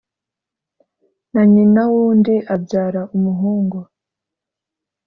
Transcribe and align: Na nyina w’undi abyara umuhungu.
Na 1.31 1.41
nyina 1.53 1.81
w’undi 1.91 2.35
abyara 2.53 3.01
umuhungu. 3.15 3.79